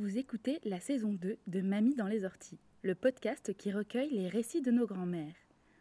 Vous 0.00 0.16
écoutez 0.16 0.60
la 0.64 0.78
saison 0.78 1.12
2 1.12 1.38
de 1.48 1.60
Mamie 1.60 1.96
dans 1.96 2.06
les 2.06 2.24
orties, 2.24 2.60
le 2.82 2.94
podcast 2.94 3.52
qui 3.56 3.72
recueille 3.72 4.10
les 4.10 4.28
récits 4.28 4.62
de 4.62 4.70
nos 4.70 4.86
grands-mères. 4.86 5.34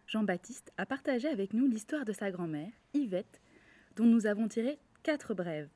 Jean-Baptiste 0.08 0.74
a 0.78 0.88
partagé 0.88 1.28
avec 1.28 1.54
nous 1.54 1.68
l'histoire 1.68 2.04
de 2.04 2.14
sa 2.14 2.32
grand-mère, 2.32 2.72
Yvette, 2.96 3.40
dont 3.96 4.06
nous 4.06 4.26
avons 4.26 4.48
tiré 4.48 4.80
quatre 5.04 5.36
brèves. 5.36 5.70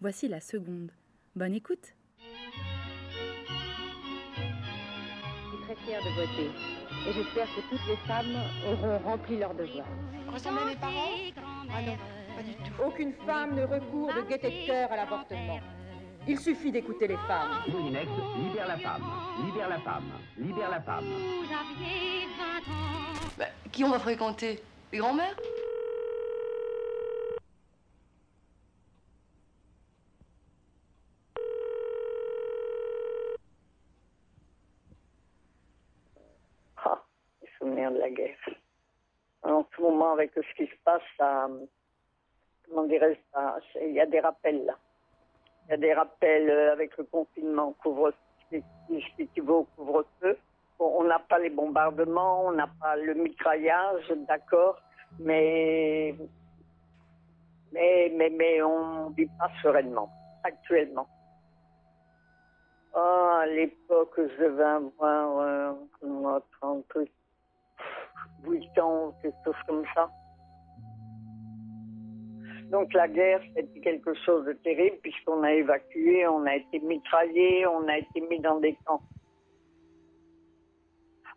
Voici 0.00 0.26
la 0.26 0.40
seconde. 0.40 0.90
Bonne 1.36 1.54
écoute 1.54 1.94
Je 2.18 2.24
suis 5.56 5.62
très 5.62 5.76
fière 5.86 6.00
de 6.00 6.10
voter. 6.16 6.50
Et 7.08 7.12
j'espère 7.12 7.46
que 7.46 7.60
toutes 7.70 7.86
les 7.86 7.96
femmes 8.08 8.34
auront 8.66 8.98
rempli 8.98 9.38
leur 9.38 9.54
devoir. 9.54 9.86
Ressemble 10.32 10.58
à 10.58 10.66
mes 10.66 10.76
parents? 10.80 11.10
Ah 11.72 11.80
non, 11.82 11.96
pas 12.34 12.42
du 12.42 12.54
tout. 12.56 12.82
Aucune 12.84 13.12
femme 13.24 13.54
ne 13.54 13.62
recourt 13.62 14.12
de 14.14 14.28
gaieté 14.28 14.48
de 14.48 14.66
cœur 14.66 14.90
à 14.90 14.96
l'avortement. 14.96 15.60
Il 16.26 16.38
suffit 16.38 16.72
d'écouter 16.72 17.06
les 17.06 17.18
femmes. 17.28 17.62
Moulinex, 17.68 18.08
libère 18.38 18.66
la 18.66 18.78
femme, 18.78 19.02
libère 19.44 19.68
la 19.68 19.78
femme, 19.80 20.10
libère 20.38 20.70
la 20.70 20.80
femme. 20.80 21.04
Bah, 23.36 23.44
qui 23.70 23.84
on 23.84 23.90
va 23.90 23.98
fréquenter? 23.98 24.62
Les 24.90 24.98
grands-mères? 24.98 25.36
Ah, 36.78 37.04
les 37.42 37.48
souvenirs 37.58 37.90
de 37.92 37.98
la 37.98 38.10
guerre. 38.10 38.38
En 39.42 39.66
ce 39.76 39.82
moment, 39.82 40.12
avec 40.12 40.32
ce 40.34 40.54
qui 40.56 40.66
se 40.66 40.76
passe, 40.84 41.02
ça, 41.18 41.48
comment 42.64 42.84
dirais-je, 42.84 43.78
il 43.82 43.92
y 43.92 44.00
a 44.00 44.06
des 44.06 44.20
rappels 44.20 44.64
là. 44.64 44.78
Il 45.66 45.70
y 45.70 45.74
a 45.74 45.76
des 45.76 45.94
rappels 45.94 46.50
euh, 46.50 46.72
avec 46.72 46.96
le 46.98 47.04
confinement, 47.04 47.74
couvre 47.82 48.12
ce 48.50 48.56
qui 48.56 49.28
qui 49.28 49.40
va 49.40 49.52
au 49.54 49.64
couvre-feu. 49.76 50.36
Bon, 50.78 50.92
on 50.98 51.04
n'a 51.04 51.18
pas 51.18 51.38
les 51.38 51.50
bombardements, 51.50 52.46
on 52.46 52.52
n'a 52.52 52.68
pas 52.80 52.96
le 52.96 53.14
mitraillage, 53.14 54.12
d'accord, 54.28 54.80
mais, 55.20 56.14
mais, 57.72 58.12
mais, 58.14 58.30
mais 58.30 58.62
on 58.62 59.10
vit 59.10 59.28
pas 59.38 59.50
sereinement, 59.62 60.10
actuellement. 60.42 61.06
Ah, 62.94 63.40
à 63.42 63.46
l'époque, 63.46 64.14
je 64.16 64.44
devais 64.44 64.62
avoir 64.62 65.38
euh, 65.38 65.72
comment, 66.00 66.40
30, 66.60 66.84
8 68.44 68.78
ans, 68.78 69.14
quelque 69.22 69.36
chose 69.44 69.54
comme 69.66 69.84
ça. 69.94 70.10
Donc 72.74 72.92
la 72.92 73.06
guerre, 73.06 73.40
c'était 73.54 73.78
quelque 73.78 74.12
chose 74.26 74.44
de 74.46 74.52
terrible 74.52 74.96
puisqu'on 75.00 75.44
a 75.44 75.52
évacué, 75.52 76.26
on 76.26 76.44
a 76.44 76.56
été 76.56 76.80
mitraillé, 76.80 77.64
on 77.68 77.86
a 77.86 77.98
été 77.98 78.20
mis 78.22 78.40
dans 78.40 78.58
des 78.58 78.76
camps. 78.84 79.00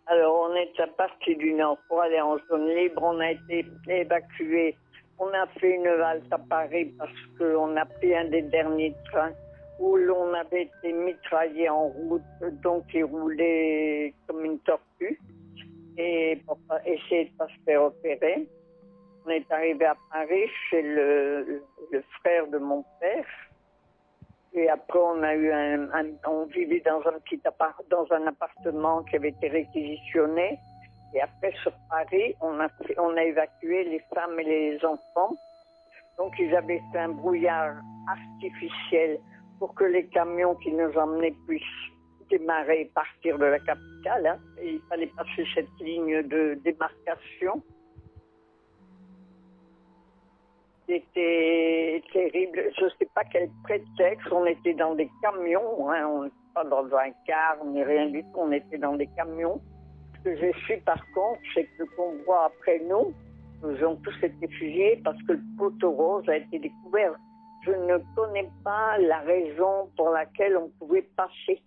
Alors 0.07 0.49
on 0.49 0.55
est 0.55 0.73
parti 0.97 1.35
du 1.35 1.53
nord 1.53 1.77
pour 1.87 2.01
aller 2.01 2.19
en 2.19 2.39
zone 2.49 2.69
libre, 2.69 3.03
on 3.03 3.19
a 3.19 3.33
été 3.33 3.67
évacué. 3.87 4.75
On 5.19 5.27
a 5.27 5.45
fait 5.59 5.75
une 5.75 5.85
halte 5.85 6.33
à 6.33 6.39
Paris 6.39 6.85
parce 6.97 7.21
qu'on 7.37 7.77
a 7.77 7.85
pris 7.85 8.15
un 8.15 8.29
des 8.29 8.41
derniers 8.41 8.95
trains 9.11 9.33
où 9.79 9.95
l'on 9.95 10.33
avait 10.33 10.63
été 10.63 10.91
mitraillé 10.91 11.69
en 11.69 11.89
route, 11.89 12.23
donc 12.63 12.85
il 12.95 13.03
roulait 13.03 14.11
comme 14.25 14.43
une 14.43 14.57
tortue, 14.61 15.19
et 15.99 16.41
pour 16.47 16.57
essayer 16.83 17.25
de 17.25 17.37
pas 17.37 17.47
se 17.47 17.63
faire 17.63 17.83
opérer. 17.83 18.47
On 19.27 19.29
est 19.29 19.51
arrivé 19.51 19.83
à 19.83 19.95
Paris 20.09 20.47
chez 20.69 20.81
le, 20.81 21.61
frère 22.21 22.47
de 22.47 22.57
mon 22.59 22.85
père. 23.01 23.25
Et 24.53 24.69
après, 24.69 24.99
on 24.99 25.21
a 25.21 25.35
eu 25.35 25.51
un, 25.51 25.89
on 26.25 26.45
vivait 26.45 26.79
dans 26.79 27.01
un 27.05 27.19
petit 27.19 27.41
appart, 27.43 27.77
dans 27.89 28.07
un 28.13 28.25
appartement 28.27 29.03
qui 29.03 29.17
avait 29.17 29.29
été 29.29 29.49
réquisitionné. 29.49 30.57
Et 31.13 31.19
après, 31.19 31.51
sur 31.61 31.73
Paris, 31.89 32.35
on 32.39 32.57
a, 32.61 32.69
on 32.99 33.17
a 33.17 33.23
évacué 33.23 33.83
les 33.83 34.01
femmes 34.15 34.39
et 34.39 34.45
les 34.45 34.85
enfants. 34.85 35.35
Donc, 36.17 36.33
ils 36.39 36.55
avaient 36.55 36.81
fait 36.93 36.99
un 36.99 37.09
brouillard 37.09 37.75
artificiel 38.09 39.19
pour 39.59 39.75
que 39.75 39.83
les 39.83 40.07
camions 40.07 40.55
qui 40.55 40.71
nous 40.71 40.97
emmenaient 40.97 41.35
puissent 41.45 41.63
démarrer 42.29 42.81
et 42.81 42.85
partir 42.85 43.37
de 43.37 43.45
la 43.45 43.59
capitale. 43.59 44.25
hein. 44.25 44.39
Et 44.61 44.75
il 44.75 44.81
fallait 44.87 45.11
passer 45.17 45.45
cette 45.53 45.79
ligne 45.81 46.21
de 46.23 46.57
démarcation. 46.63 47.61
C'était 50.97 52.01
terrible. 52.11 52.71
Je 52.77 52.85
ne 52.85 52.89
sais 52.97 53.07
pas 53.13 53.23
quel 53.31 53.49
prétexte. 53.63 54.31
On 54.31 54.45
était 54.45 54.73
dans 54.73 54.95
des 54.95 55.09
camions. 55.21 55.91
Hein. 55.91 56.07
On 56.07 56.23
n'était 56.23 56.35
pas 56.55 56.63
dans 56.63 56.85
un 56.85 57.11
car 57.25 57.63
ni 57.65 57.83
rien 57.83 58.07
du 58.07 58.23
tout. 58.23 58.37
On 58.37 58.51
était 58.51 58.79
dans 58.79 58.95
des 58.95 59.07
camions. 59.15 59.61
Ce 60.15 60.23
que 60.23 60.35
j'ai 60.37 60.53
su 60.65 60.77
par 60.85 60.99
contre, 61.13 61.39
c'est 61.53 61.65
que 61.65 61.83
le 61.83 61.85
convoi 61.95 62.45
après 62.45 62.79
nous, 62.89 63.13
nous 63.61 63.83
ont 63.85 63.95
tous 63.97 64.23
été 64.23 64.47
fusillés 64.47 64.99
parce 65.03 65.21
que 65.23 65.33
le 65.33 65.41
poteau 65.57 65.91
rose 65.91 66.27
a 66.29 66.37
été 66.37 66.57
découvert. 66.57 67.13
Je 67.63 67.71
ne 67.71 67.97
connais 68.15 68.49
pas 68.63 68.97
la 68.97 69.19
raison 69.19 69.89
pour 69.95 70.09
laquelle 70.09 70.57
on 70.57 70.69
pouvait 70.79 71.07
passer. 71.15 71.61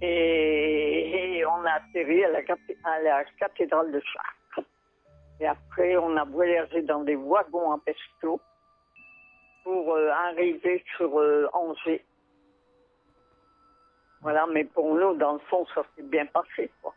Et, 0.00 1.44
on 1.46 1.64
a 1.64 1.72
atterri 1.72 2.24
à 2.24 2.30
la, 2.30 2.38
à 2.84 3.02
la 3.02 3.24
cathédrale 3.38 3.92
de 3.92 4.00
Chartres. 4.00 4.31
Et 5.40 5.46
après, 5.46 5.96
on 5.96 6.16
a 6.16 6.24
voyagé 6.24 6.82
dans 6.82 7.02
des 7.02 7.16
wagons 7.16 7.72
en 7.72 7.78
pesto 7.78 8.40
pour 9.64 9.94
euh, 9.94 10.08
arriver 10.10 10.84
sur 10.96 11.18
euh, 11.18 11.48
Angers. 11.52 12.04
Voilà, 14.20 14.46
mais 14.46 14.64
pour 14.64 14.94
nous, 14.94 15.16
dans 15.16 15.34
le 15.34 15.38
fond, 15.50 15.66
ça 15.74 15.82
s'est 15.96 16.02
bien 16.02 16.26
passé, 16.26 16.70
quoi. 16.80 16.94